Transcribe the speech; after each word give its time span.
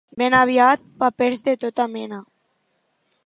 Ben 0.19 0.31
aviat, 0.37 0.87
papers 1.03 1.43
de 1.49 1.55
tota 1.65 1.87
mena. 1.97 2.21